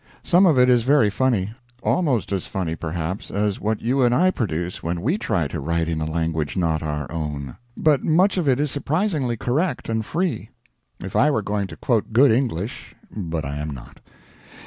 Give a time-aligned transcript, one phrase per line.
[0.23, 1.51] Some of it is very funny,
[1.83, 5.87] almost as funny, perhaps, as what you and I produce when we try to write
[5.87, 10.49] in a language not our own; but much of it is surprisingly correct and free.
[11.01, 13.99] If I were going to quote good English but I am not.